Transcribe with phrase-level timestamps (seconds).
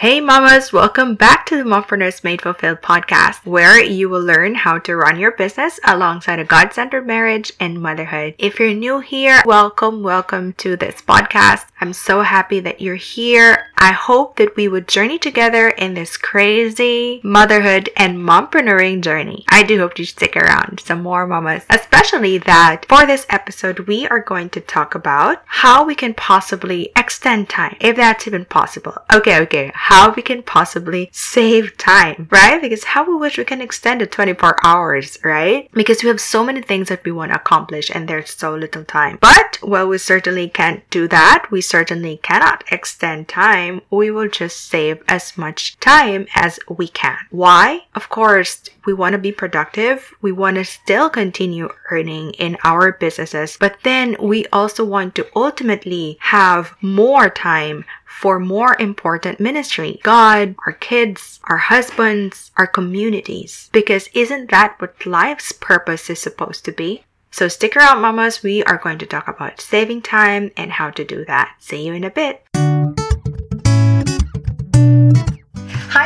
[0.00, 4.78] Hey mamas, welcome back to the Mompreneurs Made Fulfilled podcast, where you will learn how
[4.78, 8.36] to run your business alongside a God-centered marriage and motherhood.
[8.38, 11.66] If you're new here, welcome, welcome to this podcast.
[11.80, 13.66] I'm so happy that you're here.
[13.78, 19.44] I hope that we would journey together in this crazy motherhood and mompreneuring journey.
[19.48, 24.06] I do hope you stick around some more mamas, especially that for this episode, we
[24.08, 28.96] are going to talk about how we can possibly extend time, if that's even possible.
[29.12, 32.60] Okay, okay how we can possibly save time, right?
[32.60, 35.68] Because how we wish we can extend it 24 hours, right?
[35.72, 38.84] Because we have so many things that we want to accomplish and there's so little
[38.84, 39.18] time.
[39.20, 43.67] But while we certainly can't do that, we certainly cannot extend time.
[43.90, 47.18] We will just save as much time as we can.
[47.30, 47.82] Why?
[47.94, 50.14] Of course, we want to be productive.
[50.22, 55.26] We want to still continue earning in our businesses, but then we also want to
[55.36, 63.68] ultimately have more time for more important ministry God, our kids, our husbands, our communities.
[63.72, 67.04] Because isn't that what life's purpose is supposed to be?
[67.30, 68.42] So stick around, mamas.
[68.42, 71.54] We are going to talk about saving time and how to do that.
[71.60, 72.42] See you in a bit.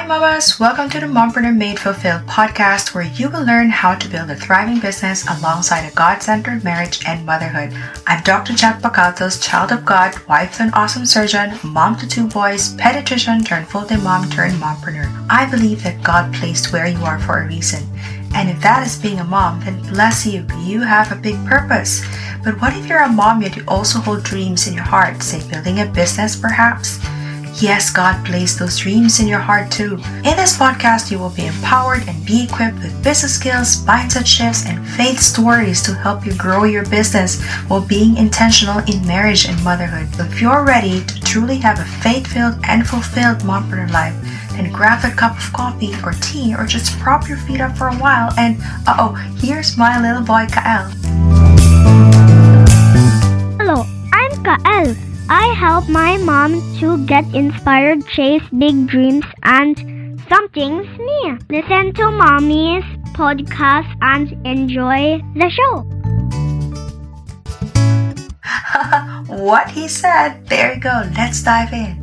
[0.03, 0.59] Hi, mamas!
[0.59, 4.35] Welcome to the Mompreneur Made Fulfilled podcast, where you will learn how to build a
[4.35, 7.73] thriving business alongside a God centered marriage and motherhood.
[8.09, 8.53] I'm Dr.
[8.53, 13.47] Jet Bacaltos, child of God, wife to an awesome surgeon, mom to two boys, pediatrician
[13.47, 15.07] turned full time mom turned mompreneur.
[15.31, 17.85] I believe that God placed where you are for a reason.
[18.35, 22.05] And if that is being a mom, then bless you, you have a big purpose.
[22.43, 25.49] But what if you're a mom yet you also hold dreams in your heart, say
[25.49, 26.99] building a business perhaps?
[27.61, 29.95] Yes, God placed those dreams in your heart too.
[30.25, 34.67] In this podcast, you will be empowered and be equipped with business skills, mindset shifts,
[34.67, 39.63] and faith stories to help you grow your business while being intentional in marriage and
[39.63, 40.09] motherhood.
[40.19, 44.17] If you're ready to truly have a faith filled and fulfilled mompreneur life,
[44.53, 47.89] then grab a cup of coffee or tea or just prop your feet up for
[47.89, 50.91] a while and uh oh, here's my little boy Kael.
[53.59, 55.12] Hello, I'm Kael.
[55.35, 61.39] I help my mom to get inspired, chase big dreams, and something's new.
[61.49, 62.85] Listen to mommy's
[63.17, 65.89] podcast and enjoy the show.
[69.43, 70.47] what he said.
[70.49, 71.09] There you go.
[71.17, 72.02] Let's dive in.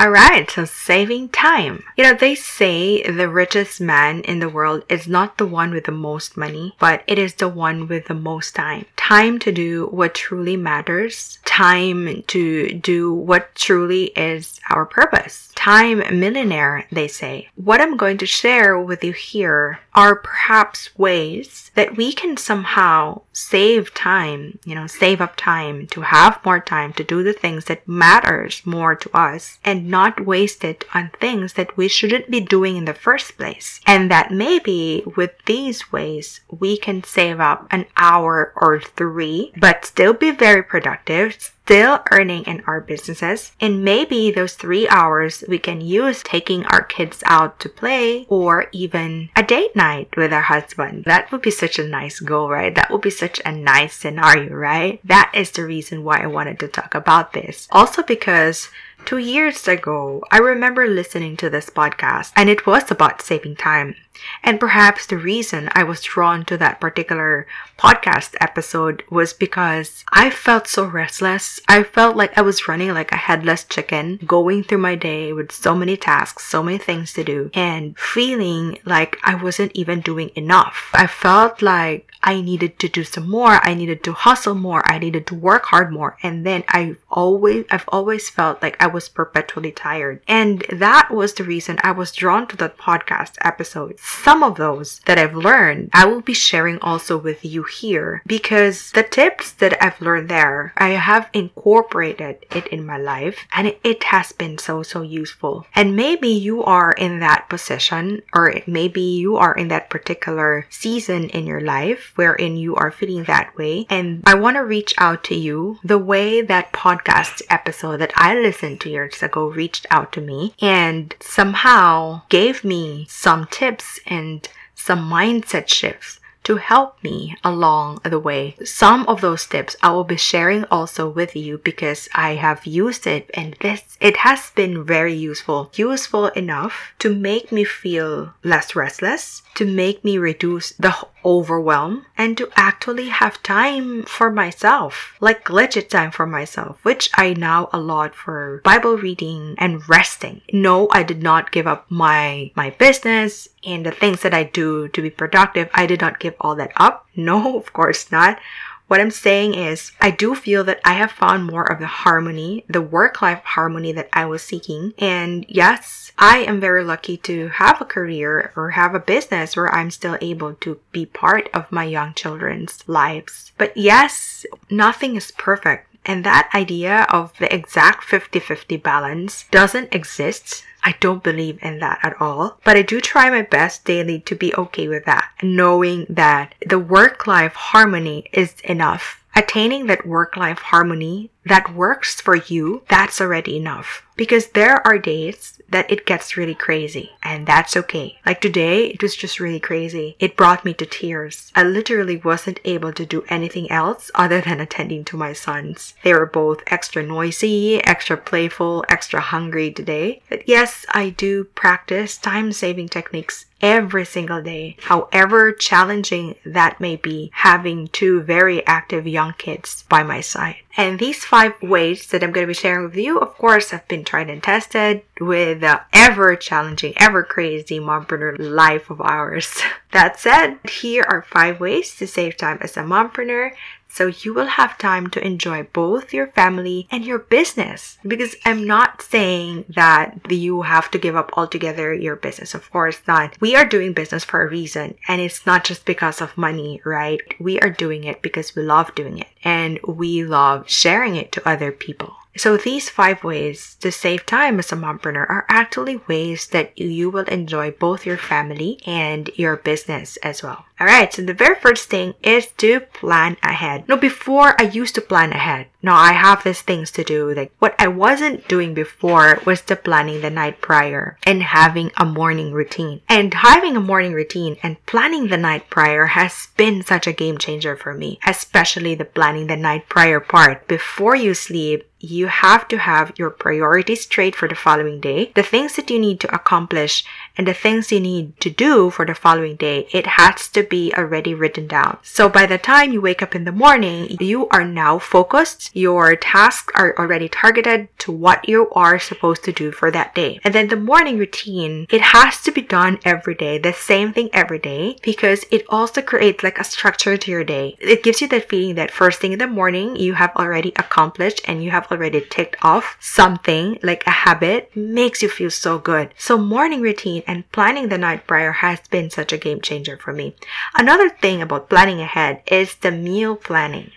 [0.00, 1.84] Alright, so saving time.
[1.96, 5.84] You know, they say the richest man in the world is not the one with
[5.84, 8.86] the most money, but it is the one with the most time.
[8.96, 11.38] Time to do what truly matters.
[11.44, 15.52] Time to do what truly is our purpose.
[15.54, 17.48] Time millionaire, they say.
[17.54, 23.20] What I'm going to share with you here are perhaps ways that we can somehow
[23.32, 27.66] save time, you know, save up time to have more time to do the things
[27.66, 32.40] that matters more to us and not waste it on things that we shouldn't be
[32.40, 33.80] doing in the first place.
[33.86, 39.84] And that maybe with these ways, we can save up an hour or three, but
[39.84, 43.52] still be very productive, still earning in our businesses.
[43.60, 48.66] And maybe those three hours we can use taking our kids out to play or
[48.72, 51.04] even a date night with our husband.
[51.04, 52.74] That would be such a nice goal, right?
[52.74, 55.00] That would be such a nice scenario, right?
[55.04, 57.66] That is the reason why I wanted to talk about this.
[57.72, 58.68] Also because
[59.04, 63.96] Two years ago, I remember listening to this podcast and it was about saving time.
[64.42, 67.46] And perhaps the reason I was drawn to that particular
[67.78, 71.60] podcast episode was because I felt so restless.
[71.68, 75.52] I felt like I was running like a headless chicken, going through my day with
[75.52, 80.30] so many tasks, so many things to do, and feeling like I wasn't even doing
[80.36, 80.90] enough.
[80.94, 83.60] I felt like I needed to do some more.
[83.62, 84.82] I needed to hustle more.
[84.90, 86.16] I needed to work hard more.
[86.22, 90.22] And then I always, I've always felt like I was perpetually tired.
[90.26, 94.00] And that was the reason I was drawn to that podcast episode.
[94.00, 98.90] Some of those that I've learned, I will be sharing also with you here because
[98.92, 104.04] the tips that I've learned there, I have incorporated it in my life and it
[104.04, 105.66] has been so, so useful.
[105.74, 111.28] And maybe you are in that position or maybe you are in that particular season
[111.28, 113.86] in your life wherein you are feeling that way.
[113.90, 118.34] And I want to reach out to you the way that podcast episode that I
[118.34, 124.48] listened to years ago reached out to me and somehow gave me some tips and
[124.74, 128.54] some mindset shifts to help me along the way.
[128.64, 133.06] Some of those tips I will be sharing also with you because I have used
[133.06, 135.70] it and this it has been very useful.
[135.74, 140.94] Useful enough to make me feel less restless, to make me reduce the
[141.24, 147.34] overwhelm and to actually have time for myself, like legit time for myself, which I
[147.34, 150.42] now allot for Bible reading and resting.
[150.52, 154.88] No, I did not give up my my business and the things that I do
[154.88, 155.68] to be productive.
[155.74, 157.06] I did not give all that up.
[157.16, 158.38] No, of course not.
[158.86, 162.64] What I'm saying is, I do feel that I have found more of the harmony,
[162.68, 164.92] the work life harmony that I was seeking.
[164.98, 169.72] And yes, I am very lucky to have a career or have a business where
[169.74, 173.52] I'm still able to be part of my young children's lives.
[173.56, 175.93] But yes, nothing is perfect.
[176.06, 181.78] And that idea of the exact 50 50 balance doesn't exist I don't believe in
[181.78, 182.58] that at all.
[182.62, 186.78] But I do try my best daily to be okay with that, knowing that the
[186.78, 189.24] work life harmony is enough.
[189.34, 194.02] Attaining that work life harmony that works for you, that's already enough.
[194.16, 198.16] Because there are days that it gets really crazy, and that's okay.
[198.24, 200.14] Like today, it was just really crazy.
[200.20, 201.50] It brought me to tears.
[201.56, 205.94] I literally wasn't able to do anything else other than attending to my sons.
[206.04, 210.22] They were both extra noisy, extra playful, extra hungry today.
[210.28, 216.96] But yes, I do practice time saving techniques every single day, however challenging that may
[216.96, 220.56] be, having two very active young kids by my side.
[220.76, 223.88] And these five ways that I'm going to be sharing with you, of course, have
[223.88, 229.60] been tried and tested with the ever challenging, ever crazy mompreneur life of ours.
[229.90, 233.50] that said, here are five ways to save time as a mompreneur
[233.94, 237.96] so you will have time to enjoy both your family and your business.
[238.04, 242.54] Because I'm not saying that you have to give up altogether your business.
[242.54, 243.40] Of course not.
[243.40, 247.20] We are doing business for a reason and it's not just because of money, right?
[247.38, 251.48] We are doing it because we love doing it and we love sharing it to
[251.48, 252.16] other people.
[252.36, 257.08] So these five ways to save time as a mompreneur are actually ways that you
[257.10, 260.64] will enjoy both your family and your business as well.
[260.80, 263.88] Alright, so the very first thing is to plan ahead.
[263.88, 265.68] Now before I used to plan ahead.
[265.84, 267.34] Now I have these things to do.
[267.34, 272.06] Like what I wasn't doing before was the planning the night prior and having a
[272.06, 273.02] morning routine.
[273.06, 277.36] And having a morning routine and planning the night prior has been such a game
[277.36, 280.66] changer for me, especially the planning the night prior part.
[280.68, 285.42] Before you sleep, you have to have your priorities straight for the following day, the
[285.42, 287.04] things that you need to accomplish,
[287.36, 289.88] and the things you need to do for the following day.
[289.92, 291.98] It has to be already written down.
[292.02, 295.74] So by the time you wake up in the morning, you are now focused.
[295.74, 300.40] Your tasks are already targeted to what you are supposed to do for that day.
[300.44, 304.30] And then the morning routine, it has to be done every day, the same thing
[304.32, 307.76] every day, because it also creates like a structure to your day.
[307.80, 311.40] It gives you that feeling that first thing in the morning, you have already accomplished
[311.46, 316.12] and you have already ticked off something like a habit makes you feel so good.
[316.16, 320.12] So morning routine and planning the night prior has been such a game changer for
[320.12, 320.36] me.
[320.74, 323.90] Another thing about planning ahead is the meal planning.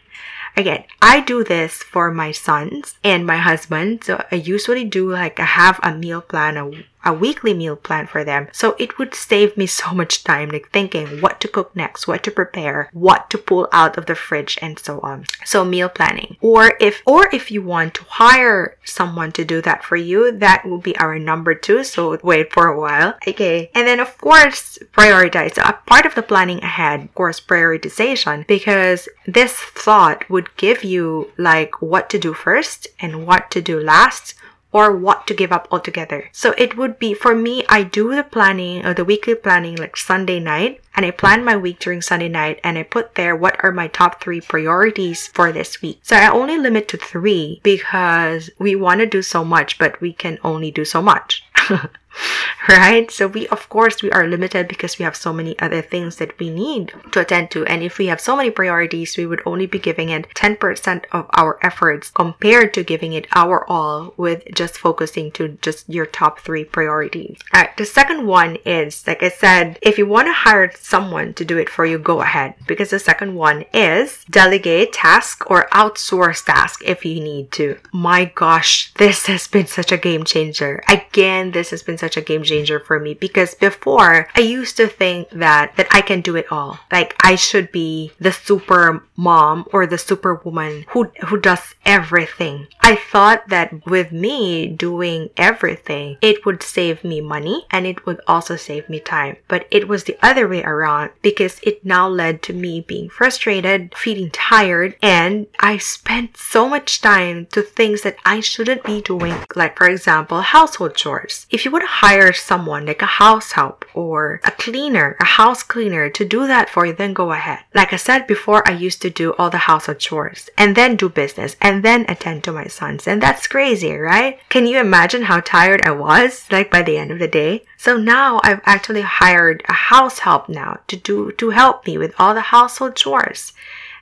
[0.56, 4.04] Again, I do this for my sons and my husband.
[4.04, 6.72] So I usually do like I have a meal plan, a
[7.08, 8.50] a weekly meal plan for them.
[8.52, 12.22] So it would save me so much time, like thinking what to cook next, what
[12.24, 15.26] to prepare, what to pull out of the fridge, and so on.
[15.46, 16.36] So meal planning.
[16.42, 20.66] Or if, or if you want to hire someone to do that for you, that
[20.66, 21.84] will be our number two.
[21.86, 23.16] So wait for a while.
[23.26, 23.72] Okay.
[23.74, 25.56] And then of course, prioritize.
[25.56, 30.84] So a part of the planning ahead, of course, prioritization, because this thought would give
[30.84, 34.34] you like what to do first and what to do last
[34.72, 36.30] or what to give up altogether.
[36.32, 39.98] So it would be for me, I do the planning or the weekly planning like
[39.98, 43.64] Sunday night and I plan my week during Sunday night and I put there what
[43.64, 46.00] are my top three priorities for this week.
[46.04, 50.12] So I only limit to three because we want to do so much, but we
[50.14, 51.46] can only do so much.
[52.70, 53.10] right?
[53.12, 56.38] So we, of course, we are limited because we have so many other things that
[56.40, 57.66] we need to attend to.
[57.66, 61.30] And if we have so many priorities, we would only be giving it 10% of
[61.34, 66.40] our efforts compared to giving it our all with just focusing to just your top
[66.40, 67.40] three priorities.
[67.54, 67.76] All right.
[67.78, 71.58] The second one is, like I said, if you want to hire someone to do
[71.58, 72.56] it for you, go ahead.
[72.68, 77.78] Because the second one is delegate task or outsource task if you need to.
[77.92, 80.84] My gosh, this has been such a game changer.
[80.90, 84.88] Again, this has been such a game changer for me because before I used to
[84.88, 86.80] think that that I can do it all.
[86.92, 92.68] Like I should be the super mom or the superwoman who who does everything.
[92.82, 98.22] I thought that with me doing everything, it would save me money and it would
[98.28, 99.38] also save me time.
[99.48, 103.96] But it was the other way around because it now led to me being frustrated,
[103.96, 109.36] feeling tired, and I spent so much time to things that I shouldn't be doing,
[109.56, 111.48] like for example, household chores.
[111.50, 116.10] If you to hire someone like a house help or a cleaner, a house cleaner
[116.12, 117.60] to do that for you, then go ahead.
[117.74, 121.10] Like I said before, I used to do all the household chores and then do
[121.10, 123.08] business and then attend to my sons.
[123.08, 124.40] And that's crazy, right?
[124.50, 127.64] Can you imagine how tired I was like by the end of the day?
[127.78, 132.14] So now I've actually hired a house help now to do, to help me with
[132.20, 133.54] all the household chores.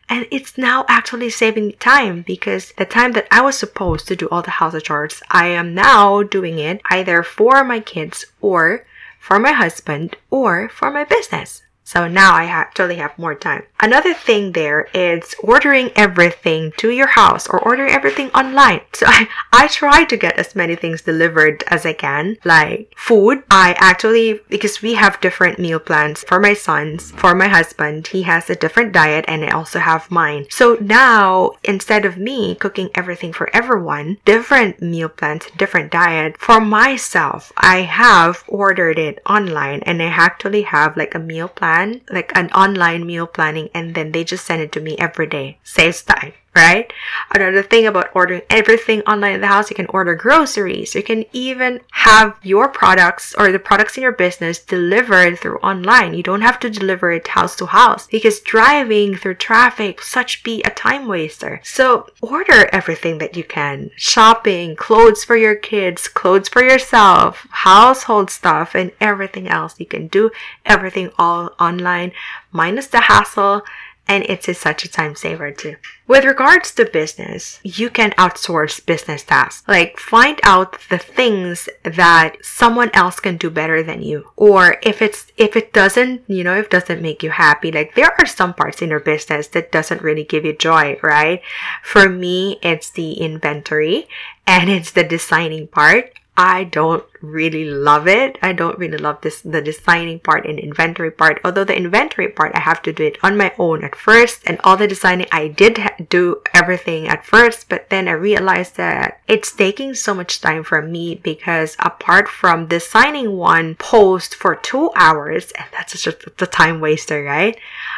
[0.08, 4.30] And it's now actually saving time because the time that I was supposed to do
[4.30, 8.86] all the house chores, I am now doing it either for my kids or
[9.20, 11.64] for my husband or for my business.
[11.86, 13.62] So now I actually have more time.
[13.80, 18.82] Another thing there is ordering everything to your house or ordering everything online.
[18.96, 23.44] So I, I try to get as many things delivered as I can, like food.
[23.52, 28.24] I actually, because we have different meal plans for my sons, for my husband, he
[28.24, 30.48] has a different diet and I also have mine.
[30.50, 36.62] So now instead of me cooking everything for everyone, different meal plans, different diet, for
[36.62, 42.02] myself, I have ordered it online and I actually have like a meal plan plan,
[42.10, 45.58] like an online meal planning, and then they just send it to me every day.
[45.64, 46.92] Saves time right?
[47.32, 50.96] Another thing about ordering everything online in the house, you can order groceries.
[50.96, 56.14] You can even have your products or the products in your business delivered through online.
[56.14, 60.64] You don't have to deliver it house to house because driving through traffic such be
[60.64, 61.60] a time waster.
[61.64, 63.92] So order everything that you can.
[63.98, 69.78] Shopping, clothes for your kids, clothes for yourself, household stuff, and everything else.
[69.78, 70.32] You can do
[70.66, 72.14] everything all online
[72.52, 73.64] minus the hassle
[74.08, 75.76] and it's a, such a time saver too.
[76.08, 79.68] With regards to business, you can outsource business tasks.
[79.68, 84.30] Like find out the things that someone else can do better than you.
[84.36, 87.96] Or if it's if it doesn't, you know, if it doesn't make you happy, like
[87.96, 91.42] there are some parts in your business that doesn't really give you joy, right?
[91.82, 94.08] For me, it's the inventory
[94.46, 96.14] and it's the designing part.
[96.38, 98.38] I don't really love it.
[98.42, 101.40] I don't really love this the designing part and inventory part.
[101.44, 104.60] Although the inventory part I have to do it on my own at first and
[104.64, 109.22] all the designing I did ha- do everything at first, but then I realized that
[109.28, 114.92] it's taking so much time for me because apart from designing one post for 2
[114.96, 117.58] hours and that's just the time waster, right?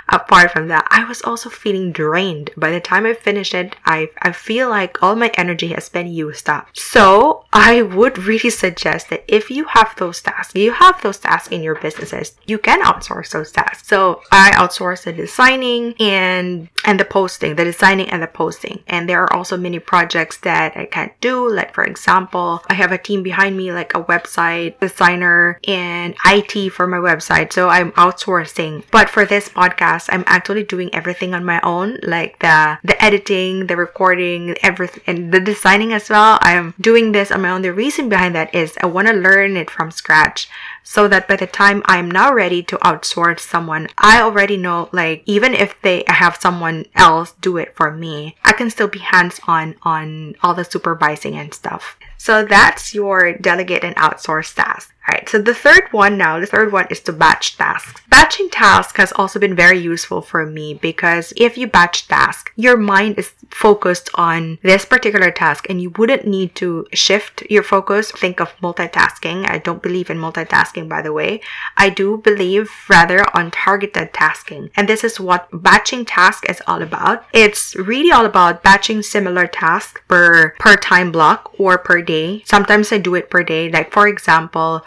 [0.09, 2.51] Apart from that, I was also feeling drained.
[2.55, 6.07] By the time I finished it, I I feel like all my energy has been
[6.07, 6.69] used up.
[6.74, 11.49] So, I would really suggest that if you have those tasks, you have those tasks
[11.49, 13.87] in your businesses, you can outsource those tasks.
[13.87, 18.83] So I outsource the designing and and the posting, the designing and the posting.
[18.87, 21.49] And there are also many projects that I can't do.
[21.49, 26.69] Like for example, I have a team behind me, like a website designer and IT
[26.71, 27.53] for my website.
[27.53, 28.83] So I'm outsourcing.
[28.91, 33.67] But for this podcast, I'm actually doing everything on my own, like the the editing,
[33.67, 36.39] the recording, everything, and the designing as well.
[36.41, 37.61] I'm doing this on my own.
[37.61, 40.49] The reason behind that is I want to learn it from scratch
[40.81, 45.21] so that by the time I'm now ready to outsource someone, I already know like
[45.27, 49.39] even if they have someone else do it for me, I can still be hands
[49.45, 51.97] on on all the supervising and stuff.
[52.17, 54.93] So that's your delegate and outsource task.
[55.07, 58.01] Alright, so the third one now, the third one is to batch tasks.
[58.09, 62.75] Batching tasks has also been very useful for me because if you batch tasks, your
[62.75, 68.11] mind is focused on this particular task and you wouldn't need to shift your focus.
[68.11, 69.49] Think of multitasking.
[69.49, 71.39] I don't believe in multitasking, by the way.
[71.77, 74.71] I do believe rather on targeted tasking.
[74.75, 77.23] And this is what batching task is all about.
[77.31, 82.43] It's really all about batching similar tasks per, per time block or per day.
[82.45, 83.69] Sometimes I do it per day.
[83.69, 84.83] Like for example,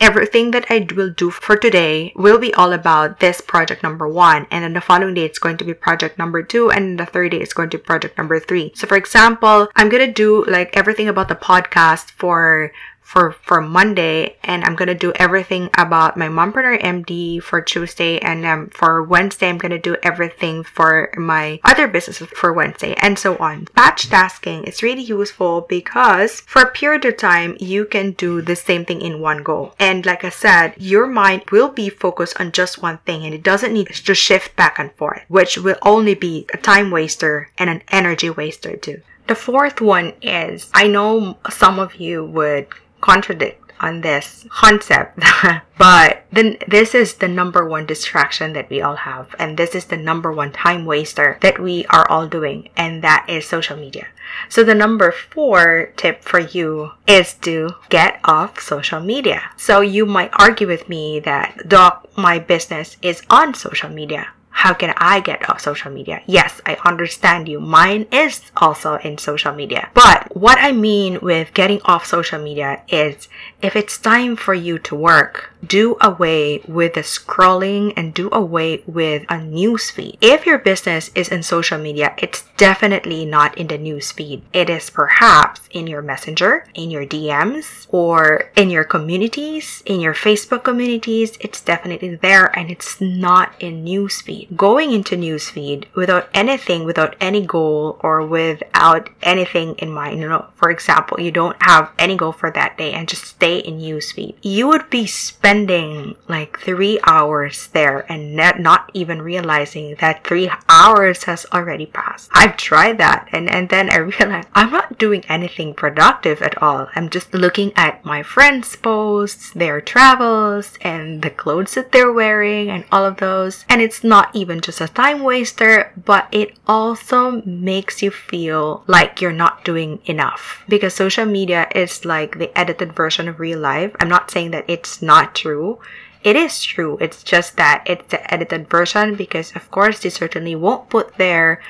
[0.00, 4.46] everything that I will do for today will be all about this project number one.
[4.50, 6.70] And then the following day, it's going to be project number two.
[6.70, 8.72] And the third day, it's going to be project number three.
[8.74, 12.72] So for example, I'm going to do like everything about the podcast for
[13.10, 18.46] for for Monday, and I'm gonna do everything about my mompreneur MD for Tuesday, and
[18.46, 23.36] um, for Wednesday I'm gonna do everything for my other businesses for Wednesday, and so
[23.38, 23.66] on.
[23.74, 28.54] Batch tasking is really useful because for a period of time you can do the
[28.54, 32.52] same thing in one go, and like I said, your mind will be focused on
[32.52, 36.14] just one thing, and it doesn't need to shift back and forth, which will only
[36.14, 39.02] be a time waster and an energy waster too.
[39.26, 42.66] The fourth one is I know some of you would
[43.00, 45.18] contradict on this concept.
[45.78, 49.86] But then this is the number one distraction that we all have and this is
[49.86, 54.06] the number one time waster that we are all doing and that is social media.
[54.50, 59.50] So the number four tip for you is to get off social media.
[59.56, 64.28] So you might argue with me that doc my business is on social media
[64.60, 66.20] how can I get off social media?
[66.26, 67.60] Yes, I understand you.
[67.60, 69.88] Mine is also in social media.
[69.94, 73.28] But what I mean with getting off social media is
[73.62, 78.82] if it's time for you to work, do away with the scrolling and do away
[78.86, 80.16] with a newsfeed.
[80.20, 84.42] If your business is in social media, it's definitely not in the newsfeed.
[84.52, 90.14] It is perhaps in your messenger, in your DMs, or in your communities, in your
[90.14, 91.36] Facebook communities.
[91.40, 94.49] It's definitely there and it's not in newsfeed.
[94.56, 100.46] Going into newsfeed without anything, without any goal or without anything in mind, you know,
[100.56, 104.34] for example, you don't have any goal for that day and just stay in newsfeed.
[104.42, 111.24] You would be spending like three hours there and not even realizing that three hours
[111.24, 112.28] has already passed.
[112.32, 116.88] I've tried that and, and then I realized I'm not doing anything productive at all.
[116.96, 122.68] I'm just looking at my friends' posts, their travels, and the clothes that they're wearing
[122.68, 123.64] and all of those.
[123.68, 129.20] And it's not even just a time waster, but it also makes you feel like
[129.20, 133.94] you're not doing enough because social media is like the edited version of real life.
[134.00, 135.78] I'm not saying that it's not true.
[136.22, 136.98] It is true.
[137.00, 141.62] It's just that it's the edited version because, of course, they certainly won't put there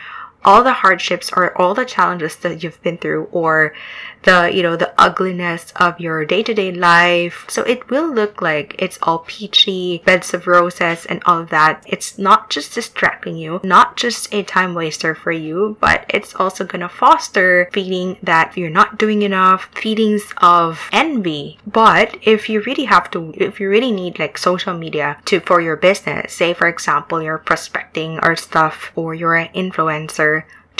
[0.44, 3.74] all the hardships or all the challenges that you've been through or
[4.22, 7.44] the you know the ugliness of your day-to-day life.
[7.48, 11.82] So it will look like it's all peachy beds of roses and all of that.
[11.86, 16.64] It's not just distracting you not just a time waster for you but it's also
[16.64, 21.58] gonna foster feeling that you're not doing enough feelings of envy.
[21.66, 25.60] But if you really have to if you really need like social media to for
[25.60, 30.29] your business say for example you're prospecting or stuff or you're an influencer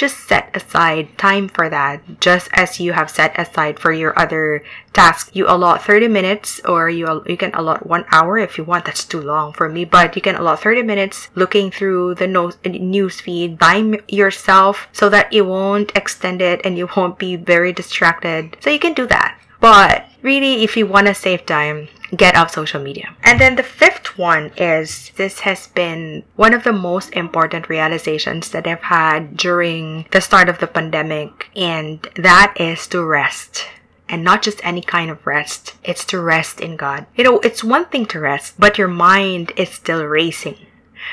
[0.00, 4.64] just set aside time for that, just as you have set aside for your other
[4.94, 5.30] tasks.
[5.34, 8.86] You allot 30 minutes or you, you can allot one hour if you want.
[8.86, 12.52] That's too long for me, but you can allot 30 minutes looking through the no-
[12.64, 17.72] news feed by yourself so that you won't extend it and you won't be very
[17.72, 18.56] distracted.
[18.60, 19.38] So you can do that.
[19.60, 23.14] But really, if you want to save time, get off social media.
[23.22, 28.50] And then the fifth one is this has been one of the most important realizations
[28.50, 33.66] that I've had during the start of the pandemic, and that is to rest.
[34.08, 37.06] And not just any kind of rest, it's to rest in God.
[37.16, 40.66] You know, it's one thing to rest, but your mind is still racing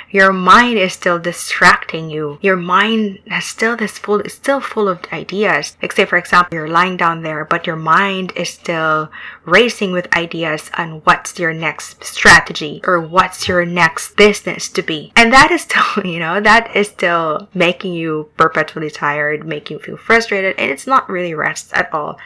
[0.10, 2.38] your mind is still distracting you.
[2.42, 5.78] Your mind has still this full, is still full of ideas.
[5.82, 9.10] Like say, for example, you're lying down there, but your mind is still
[9.46, 15.12] racing with ideas on what's your next strategy or what's your next business to be.
[15.16, 19.84] And that is still, you know, that is still making you perpetually tired, making you
[19.84, 22.18] feel frustrated, and it's not really rest at all.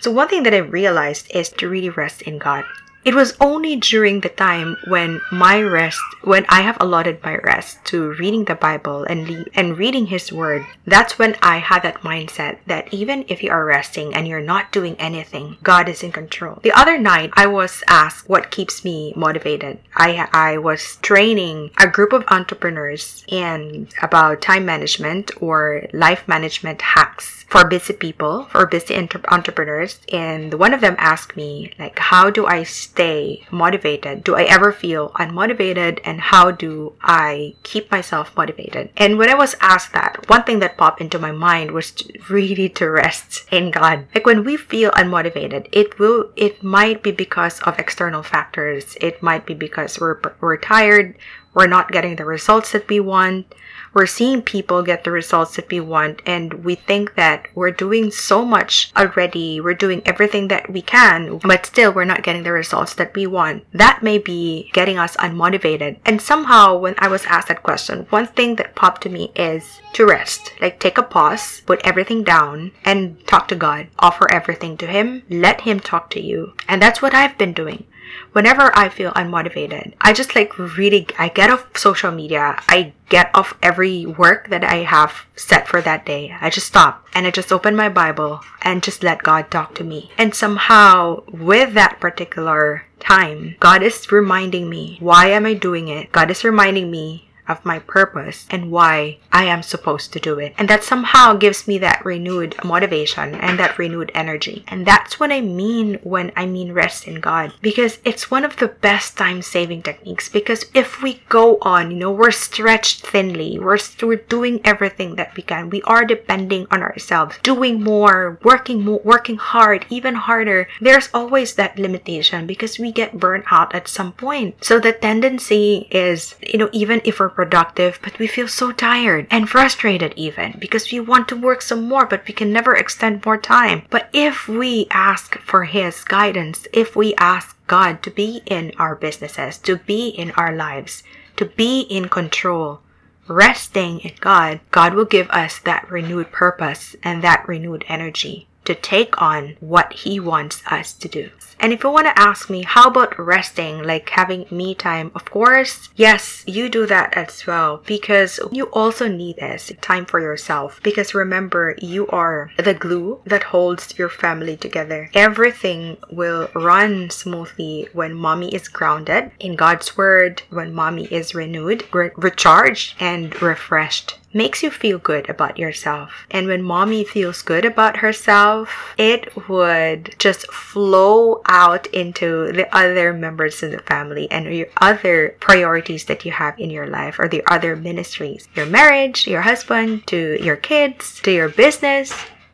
[0.00, 2.64] So one thing that I realized is to really rest in God.
[3.02, 7.82] It was only during the time when my rest, when I have allotted my rest
[7.86, 12.02] to reading the Bible and le- and reading His Word, that's when I had that
[12.02, 16.12] mindset that even if you are resting and you're not doing anything, God is in
[16.12, 16.60] control.
[16.62, 19.78] The other night, I was asked what keeps me motivated.
[19.96, 26.82] I I was training a group of entrepreneurs and about time management or life management
[26.82, 31.98] hacks for busy people, for busy entre- entrepreneurs, and one of them asked me like,
[31.98, 34.24] how do I stay motivated?
[34.24, 36.00] Do I ever feel unmotivated?
[36.04, 38.90] And how do I keep myself motivated?
[38.96, 42.04] And when I was asked that, one thing that popped into my mind was to
[42.28, 44.06] really to rest in God.
[44.14, 48.96] Like when we feel unmotivated, it will, it might be because of external factors.
[49.00, 51.16] It might be because we're, we're tired.
[51.54, 53.54] We're not getting the results that we want
[53.92, 58.10] we're seeing people get the results that we want and we think that we're doing
[58.10, 59.60] so much already.
[59.60, 63.26] We're doing everything that we can but still we're not getting the results that we
[63.26, 63.64] want.
[63.72, 65.98] That may be getting us unmotivated.
[66.04, 69.80] And somehow when i was asked that question one thing that popped to me is
[69.94, 70.52] to rest.
[70.60, 73.88] Like take a pause put everything down and talk to god.
[73.98, 75.22] Offer everything to him.
[75.28, 76.54] Let him talk to you.
[76.68, 77.86] And that's what i've been doing
[78.32, 82.56] whenever I feel unmotivated, I just like really, I get off social media.
[82.68, 86.36] I get off every work that I have set for that day.
[86.40, 89.84] I just stop and I just open my Bible and just let God talk to
[89.84, 90.10] me.
[90.16, 96.12] And somehow with that particular time, God is reminding me, why am I doing it?
[96.12, 100.54] God is reminding me of my purpose and why I am supposed to do it.
[100.56, 104.64] And that somehow gives me that renewed motivation and that renewed energy.
[104.68, 108.56] And that's what I mean when I mean rest in God because it's one of
[108.56, 113.58] the best time saving techniques because if we go on, you know, we're stretched thinly,
[113.58, 115.70] we're, we're doing everything that we can.
[115.70, 120.68] We are depending on ourselves, doing more, working more, working hard, even harder.
[120.80, 124.64] There's always that limitation because we get burnt out at some point.
[124.64, 129.26] So the tendency is, you know, even if we're productive, but we feel so tired
[129.30, 133.24] and frustrated even because we want to work some more, but we can never extend
[133.24, 133.80] more time.
[133.88, 138.94] But if we ask for His guidance, if we ask God to be in our
[138.94, 141.02] businesses, to be in our lives,
[141.38, 142.80] to be in control,
[143.26, 148.74] resting in God, God will give us that renewed purpose and that renewed energy to
[148.74, 151.30] take on what He wants us to do.
[151.62, 155.12] And if you want to ask me, how about resting, like having me time?
[155.14, 160.20] Of course, yes, you do that as well because you also need this time for
[160.20, 160.80] yourself.
[160.82, 165.10] Because remember, you are the glue that holds your family together.
[165.12, 171.84] Everything will run smoothly when mommy is grounded in God's word, when mommy is renewed,
[171.92, 176.26] re- recharged, and refreshed makes you feel good about yourself.
[176.30, 183.12] And when mommy feels good about herself, it would just flow out into the other
[183.12, 187.28] members of the family and your other priorities that you have in your life or
[187.28, 192.12] the other ministries your marriage, your husband, to your kids, to your business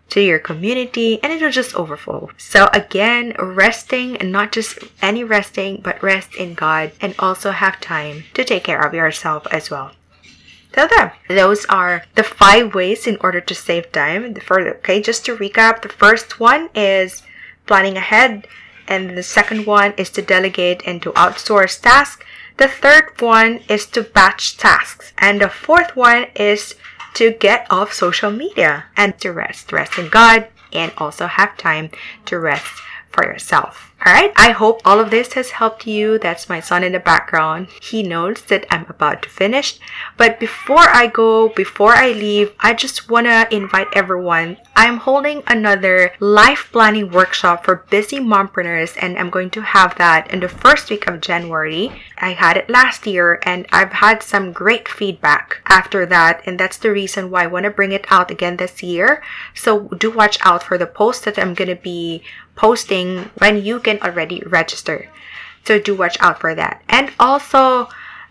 [0.09, 2.31] to your community and it'll just overflow.
[2.39, 7.81] So again, resting and not just any resting, but rest in God and also have
[7.81, 9.93] time to take care of yourself as well.
[10.77, 14.35] So there, those are the five ways in order to save time.
[14.35, 17.23] First, okay, just to recap, the first one is
[17.65, 18.47] planning ahead,
[18.87, 22.23] and the second one is to delegate and to outsource tasks.
[22.59, 26.75] The third one is to batch tasks, and the fourth one is
[27.15, 31.89] to get off social media and to rest, rest in God, and also have time
[32.27, 32.83] to rest
[33.17, 33.95] for yourself.
[34.07, 36.19] Alright, I hope all of this has helped you.
[36.19, 37.69] That's my son in the background.
[37.81, 39.81] He knows that I'm about to finish.
[40.19, 44.59] But before I go, before I leave, I just want to invite everyone.
[44.77, 50.31] I'm holding another life planning workshop for busy mompreneurs, and I'm going to have that
[50.31, 51.91] in the first week of January.
[52.19, 56.77] I had it last year, and I've had some great feedback after that, and that's
[56.77, 59.23] the reason why I want to bring it out again this year.
[59.55, 62.23] So do watch out for the post that I'm going to be
[62.57, 65.09] posting when you can already register.
[65.65, 66.83] So do watch out for that.
[66.89, 67.89] And also,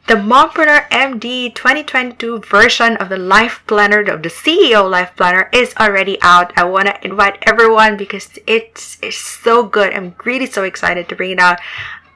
[0.08, 5.74] the Mompreneur MD 2022 version of the Life Planner, of the CEO Life Planner, is
[5.80, 6.54] already out.
[6.56, 9.94] I want to invite everyone because it's, it's so good.
[9.94, 11.60] I'm really so excited to bring it out.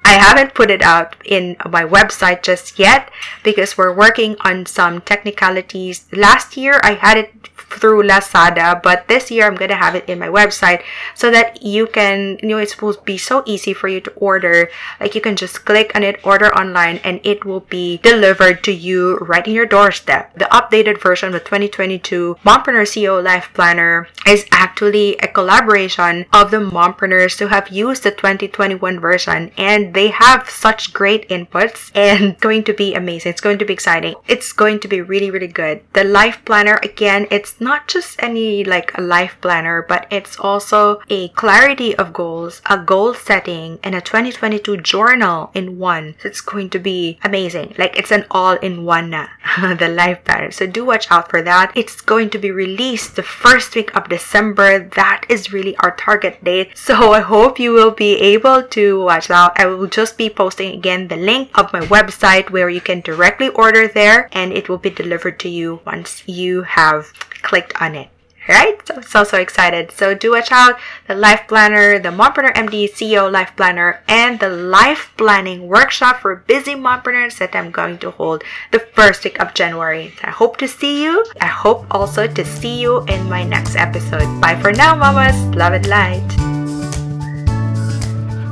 [0.09, 3.11] I haven't put it out in my website just yet
[3.43, 6.07] because we're working on some technicalities.
[6.11, 10.17] Last year I had it through Lazada, but this year I'm gonna have it in
[10.17, 10.81] my website
[11.13, 14.69] so that you can, you know, it will be so easy for you to order.
[14.99, 18.71] Like you can just click on it, order online, and it will be delivered to
[18.71, 20.33] you right in your doorstep.
[20.35, 26.51] The updated version of the 2022 Mompreneur CEO Life Planner is actually a collaboration of
[26.51, 32.39] the mompreneurs who have used the 2021 version and they have such great inputs and
[32.39, 33.31] going to be amazing.
[33.31, 34.15] It's going to be exciting.
[34.29, 35.81] It's going to be really, really good.
[35.91, 41.01] The life planner, again, it's not just any like a life planner, but it's also
[41.09, 46.15] a clarity of goals, a goal setting, and a 2022 journal in one.
[46.21, 47.75] So it's going to be amazing.
[47.77, 49.27] Like it's an all in one, uh,
[49.81, 50.51] the life planner.
[50.51, 51.73] So do watch out for that.
[51.75, 54.79] It's going to be released the first week of December.
[54.79, 56.77] That is really our target date.
[56.77, 59.59] So I hope you will be able to watch out.
[59.59, 63.49] I will just be posting again the link of my website where you can directly
[63.49, 68.09] order there and it will be delivered to you once you have clicked on it
[68.49, 68.75] right?
[68.85, 69.91] So, so, so excited.
[69.91, 74.49] So do watch out the Life Planner, the Mompreneur MD CEO Life Planner, and the
[74.49, 79.53] Life Planning Workshop for busy mompreneurs that I'm going to hold the first week of
[79.53, 80.13] January.
[80.23, 81.23] I hope to see you.
[81.39, 84.41] I hope also to see you in my next episode.
[84.41, 85.39] Bye for now, mamas.
[85.55, 86.58] Love and light.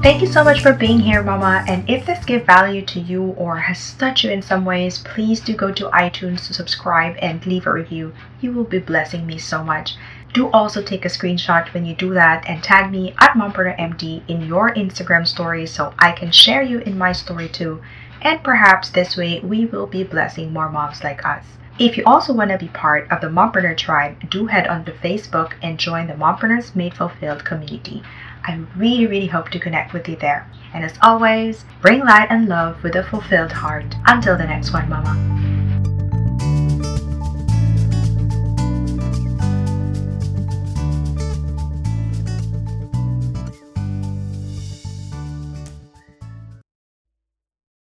[0.03, 1.65] Thank you so much for being here, Mama.
[1.67, 5.41] And if this gave value to you or has touched you in some ways, please
[5.41, 8.13] do go to iTunes to subscribe and leave a review.
[8.39, 9.95] You will be blessing me so much.
[10.33, 14.45] Do also take a screenshot when you do that and tag me at MompreneurMD in
[14.45, 17.81] your Instagram story so I can share you in my story too.
[18.21, 21.43] And perhaps this way we will be blessing more moms like us.
[21.79, 24.91] If you also want to be part of the Mompreneur tribe, do head on to
[24.91, 28.01] Facebook and join the Mompreneurs Made Fulfilled community.
[28.47, 30.49] I really, really hope to connect with you there.
[30.73, 33.93] And as always, bring light and love with a fulfilled heart.
[34.05, 35.56] Until the next one, Mama.